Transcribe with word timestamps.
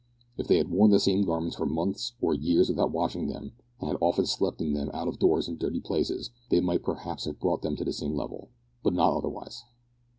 If 0.35 0.47
they 0.47 0.57
had 0.57 0.71
worn 0.71 0.89
the 0.89 0.99
same 0.99 1.21
garments 1.25 1.55
for 1.57 1.67
months 1.67 2.13
or 2.19 2.33
years 2.33 2.69
without 2.69 2.91
washing 2.91 3.27
them, 3.27 3.51
and 3.79 3.89
had 3.89 3.97
often 4.01 4.25
slept 4.25 4.59
in 4.59 4.73
them 4.73 4.89
out 4.95 5.07
of 5.07 5.19
doors 5.19 5.47
in 5.47 5.59
dirty 5.59 5.79
places, 5.79 6.31
they 6.49 6.59
might 6.59 6.81
perhaps 6.81 7.25
have 7.25 7.39
brought 7.39 7.61
them 7.61 7.75
to 7.75 7.85
the 7.85 7.93
same 7.93 8.15
level, 8.15 8.49
but 8.81 8.95
not 8.95 9.15
otherwise. 9.15 9.63